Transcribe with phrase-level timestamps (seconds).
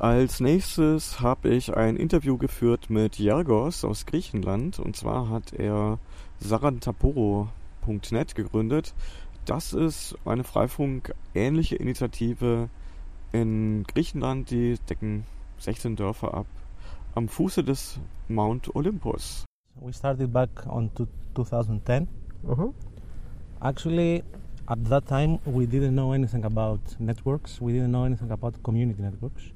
[0.00, 4.78] Als nächstes habe ich ein Interview geführt mit Yargos aus Griechenland.
[4.78, 5.98] Und zwar hat er
[6.38, 8.94] sarantaporo.net gegründet.
[9.44, 12.68] Das ist eine Freifunk-ähnliche Initiative
[13.32, 14.52] in Griechenland.
[14.52, 15.24] Die decken
[15.58, 16.46] 16 Dörfer ab
[17.16, 19.44] am Fuße des Mount Olympus.
[19.80, 20.92] We started back on
[21.34, 22.06] 2010.
[22.44, 22.72] Uh -huh.
[23.60, 24.22] Actually,
[24.66, 27.60] at that time, we didn't know anything about networks.
[27.60, 29.52] We didn't know anything about community networks.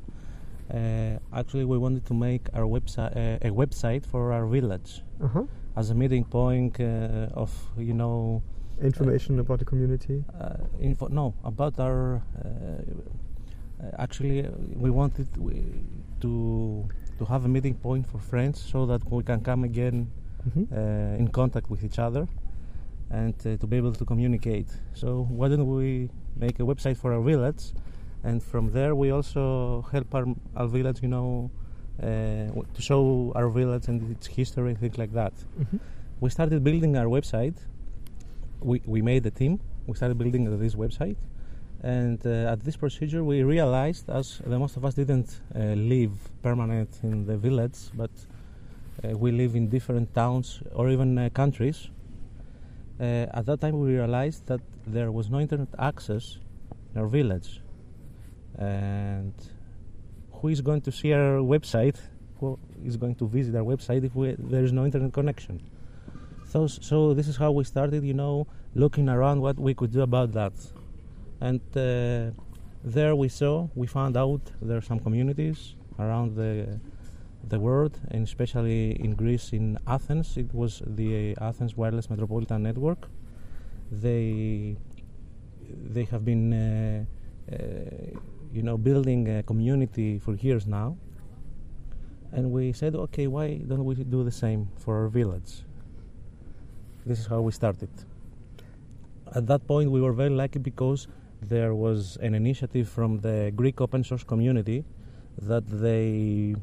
[0.70, 5.44] Uh, actually, we wanted to make our website uh, a website for our village uh-huh.
[5.76, 8.42] as a meeting point uh, of you know
[8.80, 10.24] information about the community.
[10.40, 12.22] Uh, info, no, about our.
[12.44, 15.28] Uh, actually, we wanted
[16.20, 20.10] to to have a meeting point for friends so that we can come again
[20.48, 21.20] mm-hmm.
[21.20, 22.26] in contact with each other
[23.12, 24.68] and uh, to be able to communicate.
[24.94, 27.72] So why don't we make a website for our village,
[28.24, 30.26] and from there we also help our,
[30.56, 31.50] our village, you know,
[32.02, 32.06] uh,
[32.74, 35.32] to show our village and its history and things like that.
[35.60, 35.76] Mm-hmm.
[36.20, 37.56] We started building our website.
[38.60, 39.60] We we made a team.
[39.86, 41.16] We started building this website,
[41.82, 46.12] and uh, at this procedure we realized, as the most of us didn't uh, live
[46.42, 48.10] permanent in the village, but
[49.04, 51.90] uh, we live in different towns or even uh, countries
[53.02, 56.38] uh, at that time we realized that there was no internet access
[56.94, 57.60] in our village.
[58.58, 59.32] And
[60.32, 61.96] who is going to see our website?
[62.40, 65.62] Who is going to visit our website if we, there is no internet connection?
[66.48, 70.02] So, so this is how we started, you know, looking around what we could do
[70.02, 70.52] about that.
[71.40, 72.34] And uh,
[72.84, 76.80] there we saw, we found out there are some communities around the
[77.48, 80.36] the world, and especially in Greece, in Athens.
[80.36, 83.08] It was the Athens Wireless Metropolitan Network.
[83.90, 84.76] They
[85.68, 87.04] they have been, uh,
[87.52, 87.56] uh,
[88.52, 90.96] you know, building a community for years now.
[92.32, 95.64] And we said, okay, why don't we do the same for our village?
[97.04, 97.90] This is how we started.
[99.34, 101.08] At that point, we were very lucky because
[101.40, 104.84] there was an initiative from the Greek open source community
[105.40, 106.54] that they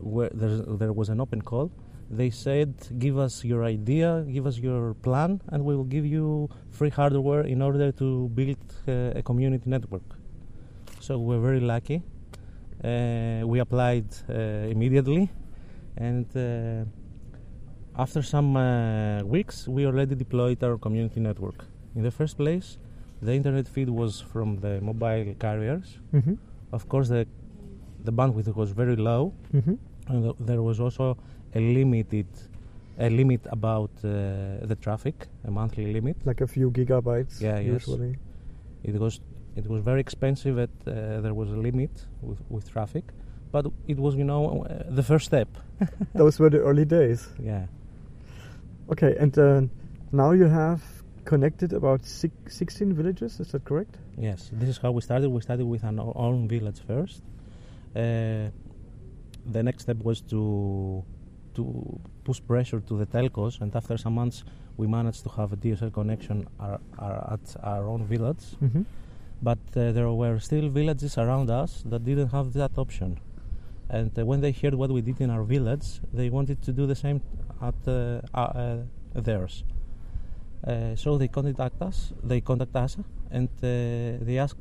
[0.00, 1.70] where there was an open call.
[2.10, 6.48] They said, "Give us your idea, give us your plan, and we will give you
[6.70, 8.58] free hardware in order to build
[8.88, 10.21] uh, a community network."
[11.02, 11.98] So we're very lucky.
[12.82, 15.24] Uh, we applied uh, immediately,
[15.96, 16.84] and uh,
[18.04, 21.64] after some uh, weeks, we already deployed our community network.
[21.96, 22.78] In the first place,
[23.20, 25.98] the internet feed was from the mobile carriers.
[26.14, 26.34] Mm-hmm.
[26.72, 27.26] Of course, the
[28.04, 29.32] the bandwidth was very low.
[29.54, 29.76] Mm-hmm
[30.08, 31.16] and there was also
[31.54, 32.26] a limited
[32.98, 37.40] a limit about uh, the traffic, a monthly limit, like a few gigabytes.
[37.40, 38.10] Yeah, usually.
[38.84, 38.94] Yes.
[38.94, 39.20] It was
[39.56, 40.58] it was very expensive.
[40.58, 41.90] At uh, there was a limit
[42.20, 43.04] with, with traffic,
[43.50, 45.48] but it was you know uh, the first step.
[46.14, 47.28] Those were the early days.
[47.42, 47.66] Yeah.
[48.90, 49.62] Okay, and uh,
[50.10, 50.82] now you have
[51.24, 53.40] connected about six, 16 villages.
[53.40, 53.96] Is that correct?
[54.18, 54.50] Yes.
[54.52, 55.30] This is how we started.
[55.30, 57.22] We started with our own village first.
[57.94, 58.50] Uh,
[59.50, 61.04] the next step was to
[61.54, 64.44] to push pressure to the telcos, and after some months,
[64.76, 68.44] we managed to have a DSL connection our, our, at our own village.
[68.62, 68.82] Mm-hmm.
[69.42, 73.18] But uh, there were still villages around us that didn't have that option.
[73.90, 76.86] And uh, when they heard what we did in our village, they wanted to do
[76.86, 77.20] the same
[77.60, 78.78] at uh, uh
[79.14, 79.64] theirs.
[80.66, 82.12] Uh, so they contact us.
[82.22, 82.96] They contact us,
[83.30, 84.56] and uh, they ask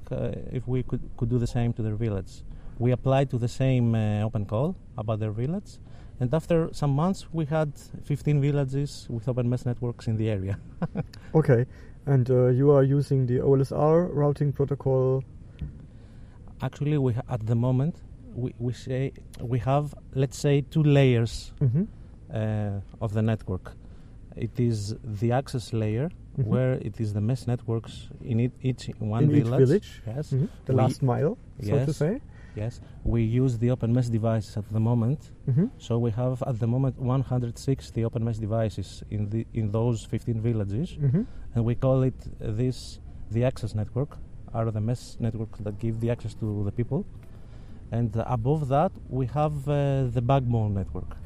[0.52, 2.44] if we could, could do the same to their village
[2.82, 5.78] we applied to the same uh, open call about their village.
[6.20, 7.72] And after some months, we had
[8.04, 10.60] 15 villages with open mesh networks in the area.
[11.36, 11.66] okay,
[12.06, 15.24] and uh, you are using the OLSR routing protocol.
[16.62, 17.96] Actually, we ha- at the moment
[18.36, 21.84] we, we say we have let's say two layers mm-hmm.
[22.34, 23.74] uh, of the network.
[24.36, 26.50] It is the access layer mm-hmm.
[26.50, 29.62] where it is the mesh networks in it, each one in village.
[29.62, 30.02] Each village.
[30.08, 30.46] Yes, mm-hmm.
[30.66, 31.86] the we last mile, so yes.
[31.86, 32.22] to say.
[32.56, 35.32] Yes, we use the open mesh devices at the moment.
[35.50, 35.68] Mm-hmm.
[35.78, 40.42] So we have at the moment 160 open mesh devices in the in those 15
[40.42, 41.24] villages, mm-hmm.
[41.56, 43.00] and we call it uh, this
[43.32, 44.18] the access network,
[44.54, 47.06] are the mesh networks that give the access to the people.
[47.92, 51.18] And uh, above that, we have uh, the backbone network.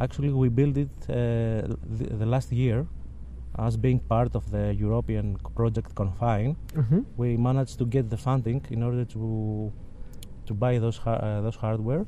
[0.00, 1.12] Actually, we built it uh,
[1.98, 2.86] the, the, last year
[3.58, 6.56] as being part of the European project Confine.
[6.74, 7.00] Mm-hmm.
[7.16, 9.72] We managed to get the funding in order to
[10.46, 12.06] to buy those uh, those hardware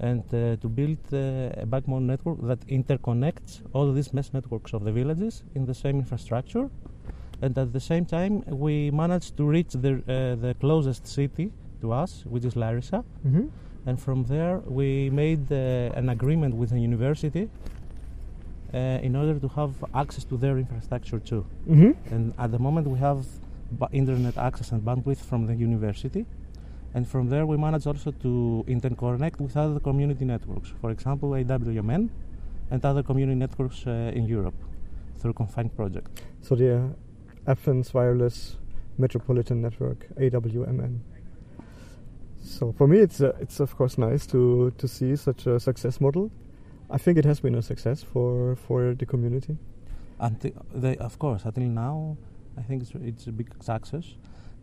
[0.00, 4.84] and uh, to build uh, a backbone network that interconnects all these mesh networks of
[4.84, 6.70] the villages in the same infrastructure.
[7.42, 12.24] And at the same time, we managed to reach the, the closest city to us,
[12.26, 13.04] which is Larissa.
[13.26, 13.46] Mm-hmm.
[13.86, 17.48] And from there, we made uh, an agreement with a university
[18.74, 21.46] uh, in order to have access to their infrastructure too.
[21.68, 22.14] Mm-hmm.
[22.14, 23.24] And at the moment, we have
[23.72, 26.26] ba- internet access and bandwidth from the university.
[26.98, 30.72] And from there, we manage also to interconnect with other community networks.
[30.80, 32.08] For example, AWMN
[32.72, 34.56] and other community networks uh, in Europe
[35.20, 36.24] through Confine Project.
[36.40, 36.90] So the
[37.46, 38.56] Athens Wireless
[38.98, 40.98] Metropolitan Network (AWMN).
[42.42, 46.00] So for me, it's uh, it's of course nice to to see such a success
[46.00, 46.32] model.
[46.90, 49.56] I think it has been a success for for the community.
[50.18, 52.16] Until they, of course, until now,
[52.56, 54.16] I think it's, it's a big success.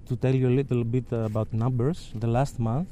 [0.08, 2.88] To tell you a little bit about numbers, the last month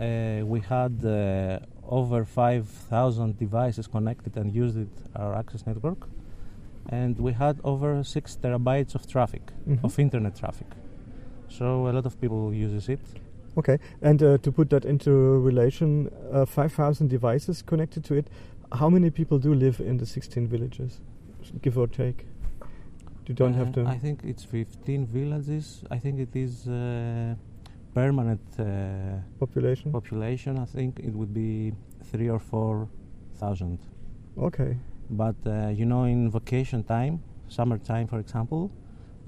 [0.00, 6.08] uh, we had uh, over 5,000 devices connected and used it, our access network,
[6.88, 9.84] and we had over six terabytes of traffic, Mhm.
[9.84, 10.66] of internet traffic.
[11.48, 13.00] So a lot of people uses it.
[13.58, 15.10] Okay, and uh, to put that into
[15.44, 18.28] relation, uh, 5,000 devices connected to it.
[18.72, 21.00] How many people do live in the 16 villages,
[21.60, 22.24] give or take?
[23.26, 23.86] You don't have to.
[23.86, 25.84] I think it's 15 villages.
[25.90, 27.34] I think it is uh,
[27.94, 28.40] permanent.
[28.58, 28.64] Uh,
[29.38, 29.92] population.
[29.92, 31.72] population, I think it would be
[32.10, 32.88] three or four
[33.36, 33.78] thousand.
[34.38, 34.76] Okay.
[35.10, 38.70] But uh, you know, in vacation time, summertime, for example,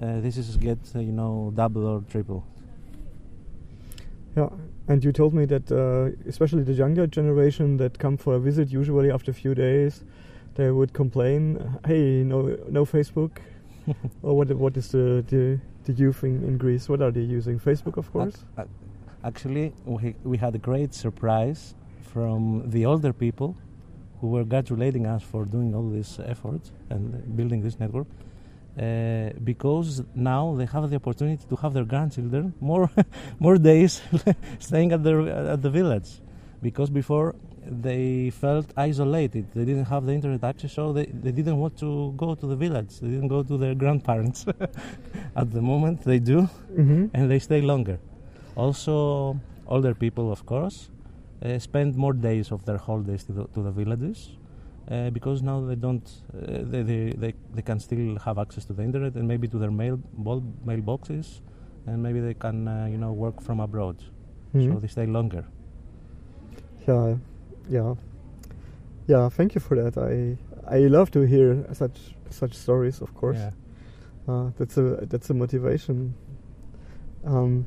[0.01, 2.45] uh, this is get uh, you know double or triple.
[4.37, 4.49] Yeah,
[4.89, 8.71] and you told me that uh, especially the younger generation that come for a visit,
[8.71, 10.05] usually after a few days,
[10.55, 13.33] they would complain, "Hey, no, no Facebook."
[14.23, 14.49] or what?
[14.53, 16.89] What is the the, the youth in, in Greece?
[16.89, 17.59] What are they using?
[17.59, 18.35] Facebook, of course.
[18.35, 18.69] Ac- ac-
[19.25, 21.75] Actually, we, we had a great surprise
[22.13, 23.57] from the older people
[24.21, 28.07] who were congratulating us for doing all these efforts and building this network.
[28.79, 32.91] Uh, because now they have the opportunity to have their grandchildren more
[33.39, 34.01] more days
[34.59, 35.15] staying at the
[35.53, 36.09] at the village
[36.63, 37.35] because before
[37.67, 42.13] they felt isolated they didn't have the internet access so they, they didn't want to
[42.17, 44.47] go to the village they didn't go to their grandparents
[45.37, 47.07] at the moment they do mm-hmm.
[47.15, 47.99] and they stay longer.
[48.57, 50.91] Also, older people, of course,
[51.45, 54.37] uh, spend more days of their holidays to the, to the villages
[54.91, 58.73] uh, because now they don't, uh, they, they, they, they can still have access to
[58.73, 61.41] the internet and maybe to their mail bol- mailboxes,
[61.87, 63.97] and maybe they can, uh, you know, work from abroad.
[64.55, 64.75] Mhm.
[64.75, 65.45] So they stay longer.
[66.87, 67.17] Yeah,
[67.69, 67.95] yeah,
[69.07, 69.29] yeah.
[69.29, 69.97] Thank you for that.
[69.99, 70.37] I
[70.67, 73.01] I love to hear such such stories.
[73.01, 73.51] Of course, Yeah.
[74.29, 76.15] uh, that's a that's a motivation.
[77.25, 77.67] Um,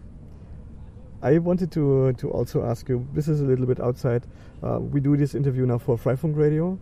[1.22, 3.08] I wanted to to also ask you.
[3.14, 4.26] This is a little bit outside.
[4.64, 6.78] Uh, we do this interview now for Freifunk Radio,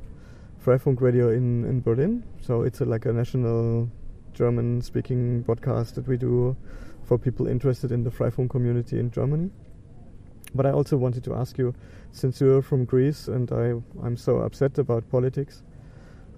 [0.65, 2.23] Freifunk Radio in in Berlin.
[2.41, 3.89] So it's a, like a national
[4.33, 6.55] German-speaking broadcast that we do
[7.05, 9.49] for people interested in the Freifunk community in Germany.
[10.55, 11.73] But I also wanted to ask you,
[12.13, 13.73] since you're from Greece and I,
[14.05, 15.63] I'm so upset about politics,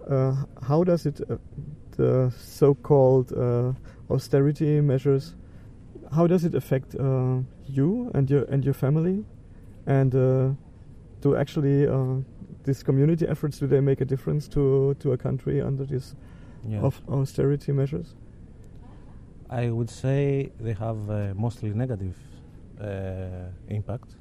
[0.10, 0.36] uh,
[0.68, 1.38] how does it, uh,
[1.98, 3.74] the so-called uh,
[4.10, 5.36] austerity measures,
[6.16, 7.38] how does it affect uh,
[7.68, 9.24] you and your and your family,
[9.86, 10.50] and uh,
[11.22, 12.22] do actually uh,
[12.64, 16.16] these community efforts do they make a difference to to a country under these
[16.68, 16.90] Yeah.
[17.10, 18.16] austerity measures?
[19.50, 20.98] I would say they have
[21.36, 22.16] mostly negative
[22.82, 24.16] uh, impact,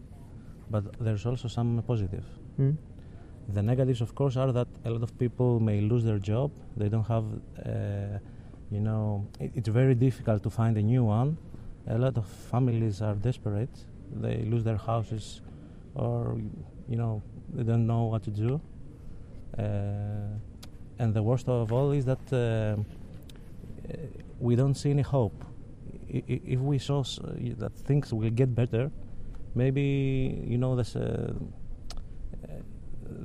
[0.71, 2.25] but there's also some positive.
[2.57, 2.73] Hmm?
[3.49, 6.51] The negatives, of course, are that a lot of people may lose their job.
[6.77, 7.25] They don't have,
[7.65, 8.19] uh,
[8.71, 11.37] you know, it, it's very difficult to find a new one.
[11.87, 13.69] A lot of families are desperate.
[14.15, 15.43] They lose their houses,
[15.95, 16.39] or
[16.89, 17.23] you know,
[17.53, 18.61] they don't know what to do.
[19.59, 19.63] Uh,
[20.99, 22.77] and the worst of all is that uh,
[24.41, 25.45] we don't see any hope.
[26.13, 26.23] I-
[26.55, 27.03] If we saw
[27.59, 28.91] that things will get better,
[29.55, 30.97] maybe you know this.
[30.97, 31.33] Uh,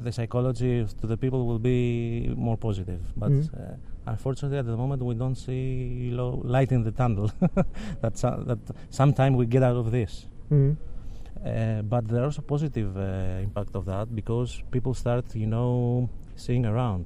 [0.04, 3.02] the psychology to the people will be more positive.
[3.18, 3.50] But Mhm.
[3.54, 7.32] uh, unfortunately, at the moment, we don't see lo- light in the tunnel.
[8.02, 8.60] that so- that
[8.90, 10.28] sometime we get out of this.
[10.50, 10.72] Hmm?
[11.46, 16.10] Uh, but there are also positive uh, impact of that because people start, you know,
[16.36, 17.06] seeing around,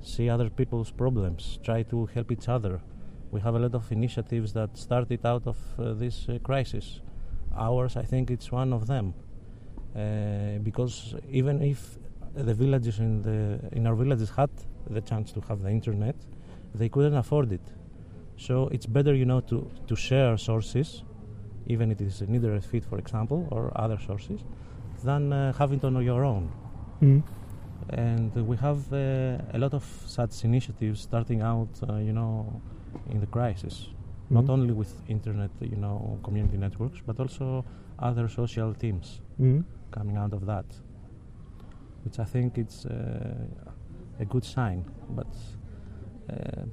[0.00, 2.80] see other people's problems, try to help each other.
[3.32, 7.00] We have a lot of initiatives that started out of uh, this uh, crisis.
[7.56, 9.14] Ours, I think, it's one of them.
[9.94, 11.98] Uh, because even if
[12.34, 14.50] the villages in the in our villages had
[14.88, 16.14] the chance to have the internet,
[16.74, 17.66] they couldn't afford it.
[18.36, 21.02] So it's better, you know, to, to share sources,
[21.66, 24.40] even if it is neither feed, for example, or other sources,
[25.04, 26.44] than uh, have it on your own.
[27.00, 27.20] Hmm?
[27.90, 32.62] And we have uh, a lot of such initiatives starting out, uh, you know,
[33.10, 33.88] in the crisis.
[34.30, 34.50] Not Mhm.
[34.50, 37.64] only with internet, you know, community networks, but also
[37.98, 39.64] other social teams Mhm.
[39.90, 40.66] coming out of that,
[42.04, 44.84] which I think it's uh, a good sign.
[45.16, 45.26] But
[46.30, 46.64] uh,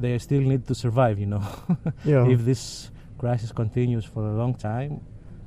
[0.00, 1.42] they still need to survive, you know.
[2.04, 2.28] Yeah.
[2.28, 5.00] if this crisis continues for a long time,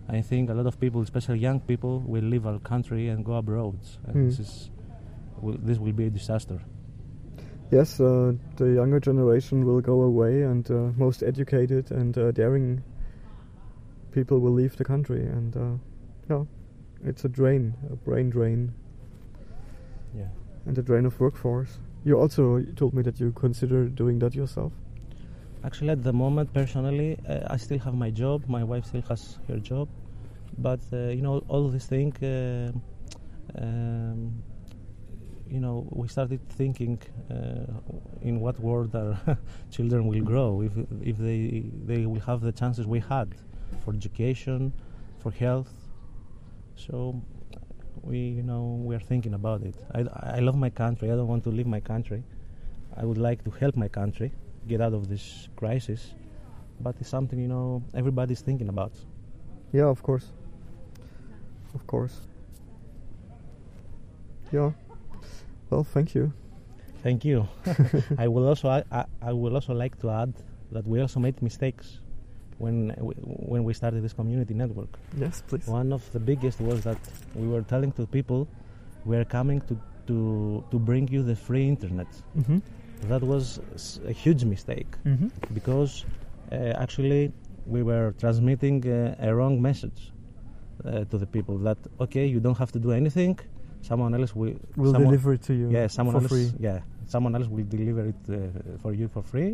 [0.10, 3.34] I think a lot of people, especially young people, will leave our country and go
[3.34, 3.75] abroad,
[4.08, 4.25] and Mm.
[4.29, 4.72] this is
[5.41, 6.60] will, this will be a disaster.
[7.69, 12.81] Yes, uh, the younger generation will go away, and uh, most educated and uh, daring
[14.12, 15.77] people will leave the country, and uh,
[16.29, 16.43] yeah,
[17.03, 18.74] it's a drain, a brain drain,
[20.15, 20.29] Yeah.
[20.65, 21.79] and a drain of workforce.
[22.05, 24.71] You also told me that you consider doing that yourself.
[25.63, 28.43] Actually, at the moment, personally, uh, I still have my job.
[28.47, 29.89] My wife still has her job,
[30.57, 32.13] but uh, you know, all this thing.
[32.24, 32.71] Uh,
[33.62, 34.41] um,
[35.50, 37.00] you know, we started thinking
[37.32, 37.72] uh,
[38.22, 39.18] in what world our
[39.72, 43.36] children will grow if if they they will have the chances we had
[43.84, 44.74] for education,
[45.20, 45.72] for health.
[46.75, 47.22] So
[48.04, 49.75] we you know we are thinking about it.
[49.94, 51.12] I, I love my country.
[51.12, 52.24] I don't want to leave my country.
[52.96, 54.32] I would like to help my country
[54.68, 56.13] get out of this crisis,
[56.82, 58.94] but it's something you know everybody's thinking about.
[59.72, 60.32] Yeah, of course.
[61.74, 62.22] Of course.
[64.51, 64.72] Yeah.
[65.69, 66.31] Well, thank you.
[67.03, 67.47] Thank you.
[68.17, 70.33] I will also I, I, will also like to add
[70.71, 72.00] that we also made mistakes
[72.57, 73.13] when we,
[73.53, 74.89] when we started this community network.
[75.17, 75.67] Yes, please.
[75.67, 76.97] One of the biggest was that
[77.36, 78.47] we were telling to people
[79.05, 82.07] we are coming to to to bring you the free internet.
[82.38, 82.59] Mm-hmm.
[83.09, 83.59] That was
[84.07, 85.27] a huge mistake Mm-hmm.
[85.53, 86.05] because
[86.51, 87.31] uh, actually
[87.65, 90.12] we were transmitting uh, a wrong message
[90.86, 93.38] uh, to the people that okay you don't have to do anything
[93.89, 94.53] someone else will
[94.94, 96.50] someone, deliver it to you yeah someone for else free.
[96.67, 96.79] yeah
[97.13, 98.38] someone else will deliver it uh,
[98.84, 99.51] for you for free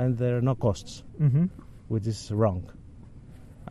[0.00, 0.92] and there are no costs
[1.24, 1.46] Mm-hmm.
[1.92, 2.62] which is wrong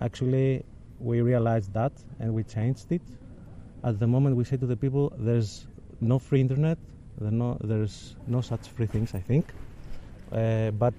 [0.07, 0.63] actually
[0.99, 3.01] we realized that and we changed it
[3.83, 5.67] at the moment we say to the people there's
[6.01, 6.77] no free internet
[7.19, 9.45] there no, there's no such free things i think
[10.31, 10.93] uh, but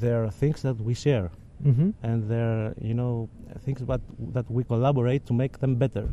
[0.00, 1.30] there are things that we share
[1.64, 1.90] Mm-hmm.
[2.02, 3.28] and there are you know
[3.64, 4.00] things that
[4.36, 6.06] that we collaborate to make them better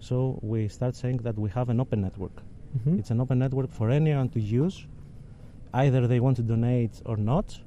[0.00, 2.32] so we start saying that we have an open network
[2.76, 2.98] Mm-hmm.
[2.98, 4.86] it's an open network for anyone to use
[5.72, 7.58] either they want to donate or not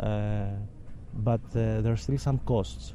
[0.00, 0.46] uh,
[1.14, 2.94] but uh, there are still some costs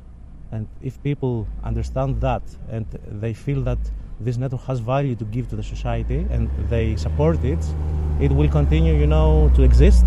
[0.52, 2.42] and if people understand that
[2.72, 2.86] and
[3.22, 3.78] they feel that
[4.20, 7.64] this network has value to give to the society and they support it
[8.20, 10.06] it will continue you know to exist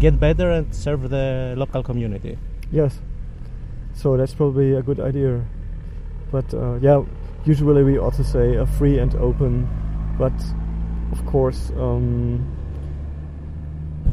[0.00, 2.36] get better and serve the local community
[2.72, 3.00] Yes.
[3.94, 5.44] So that's probably a good idea.
[6.30, 7.02] But uh, yeah,
[7.44, 9.68] usually we ought to say a free and open,
[10.18, 10.32] but
[11.12, 12.56] of course um,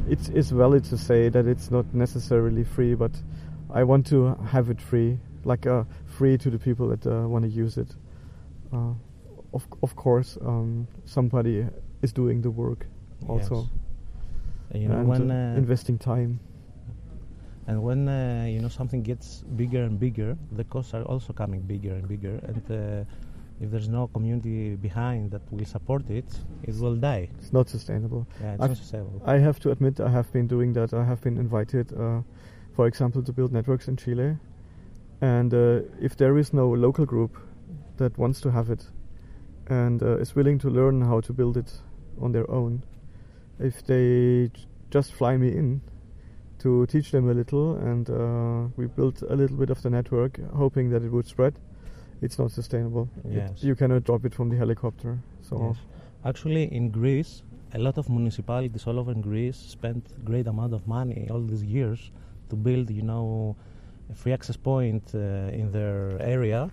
[0.09, 3.11] it's, it's valid to say that it's not necessarily free, but
[3.73, 7.43] I want to have it free, like uh, free to the people that uh, want
[7.43, 7.89] to use it.
[8.71, 8.93] Uh,
[9.53, 11.65] of, of course, um, somebody
[12.01, 12.85] is doing the work
[13.27, 13.55] also.
[13.55, 13.69] Yes.
[14.71, 16.39] And, you know and when uh, investing time.
[17.67, 21.61] And when uh, you know something gets bigger and bigger, the costs are also coming
[21.61, 22.39] bigger and bigger.
[22.47, 23.03] And uh,
[23.59, 26.25] if there's no community behind that will support it,
[26.63, 27.27] it will die.
[27.39, 28.25] It's not sustainable.
[28.41, 29.21] Yeah, it's I've- not sustainable.
[29.25, 30.93] I have to admit, I have been doing that.
[30.93, 32.21] I have been invited, uh,
[32.75, 34.37] for example, to build networks in Chile.
[35.21, 37.37] And uh, if there is no local group
[37.97, 38.85] that wants to have it
[39.69, 41.73] and uh, is willing to learn how to build it
[42.21, 42.83] on their own,
[43.59, 45.81] if they j- just fly me in
[46.59, 50.39] to teach them a little and uh, we built a little bit of the network,
[50.53, 51.53] hoping that it would spread,
[52.21, 53.07] it's not sustainable.
[53.25, 55.19] It- you cannot drop it from the helicopter.
[55.41, 55.77] So Yes.
[56.25, 61.27] Actually, in Greece, a lot of municipalities all over Greece spent great amount of money
[61.31, 62.11] all these years
[62.49, 63.55] to build, you know,
[64.09, 65.19] a free access point uh,
[65.61, 66.69] in their area.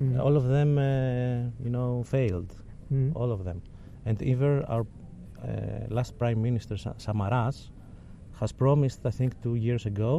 [0.00, 0.18] mm.
[0.18, 2.54] All of them, uh, you know, failed.
[2.92, 3.12] Mm.
[3.16, 3.62] all of them.
[4.04, 4.84] And even our
[5.42, 7.70] uh, last Prime Minister Sa- Samaras
[8.42, 10.12] has promised, I think, two years ago,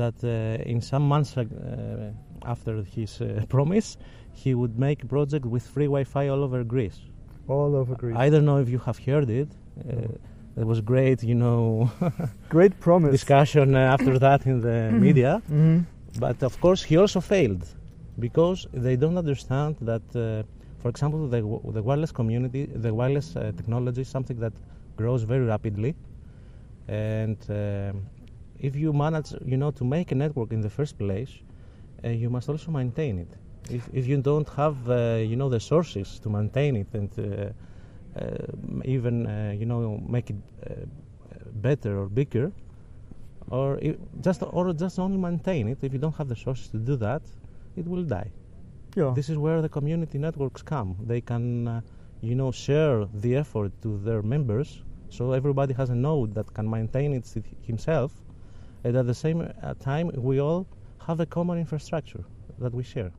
[0.00, 0.28] that uh,
[0.72, 1.44] in some months uh,
[2.54, 3.26] after his uh,
[3.56, 3.88] promise,
[4.42, 6.98] he would make a project with free Wi-Fi all over Greece.
[7.48, 8.16] all over Greece.
[8.26, 9.48] I don't know if you have heard it.
[9.52, 10.08] Uh, No.
[10.56, 11.62] there was great, you know,
[12.56, 13.12] Great promise.
[13.18, 15.32] discussion after that in the media.
[15.50, 15.78] Mhm.
[16.26, 17.64] But of course, he also failed
[18.26, 20.22] because they don't understand that, uh,
[20.82, 24.52] for example, the, w- the wireless community, the wireless uh, technology is something that
[25.00, 25.90] grows very rapidly.
[26.88, 28.06] And um
[28.62, 31.32] if you manage, you know, to make a network in the first place,
[32.04, 33.28] uh, you must also maintain it.
[33.68, 37.22] If, if you don't have, uh, you know, the sources to maintain it and uh,
[38.20, 38.46] uh,
[38.84, 40.36] even, uh, you know, make it
[41.54, 42.52] better or bigger,
[43.50, 43.80] or
[44.20, 45.78] just or just only maintain it.
[45.82, 47.22] If you don't have the sources to do that,
[47.76, 48.30] it will die.
[48.96, 49.12] Yeah.
[49.14, 50.96] This is where the community networks come.
[51.04, 51.80] They can, uh,
[52.20, 54.82] you know, share the effort to their members,
[55.12, 57.26] so everybody has a node that can maintain it
[57.60, 58.12] himself,
[58.82, 60.66] and at the same uh, time, we all
[61.06, 62.24] have a common infrastructure
[62.58, 63.12] that we share.